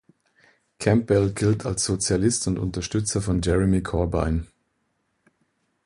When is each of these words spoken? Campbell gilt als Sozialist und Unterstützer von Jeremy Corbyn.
Campbell 0.79 1.31
gilt 1.31 1.63
als 1.63 1.85
Sozialist 1.85 2.47
und 2.47 2.57
Unterstützer 2.57 3.21
von 3.21 3.39
Jeremy 3.43 3.83
Corbyn. 3.83 4.47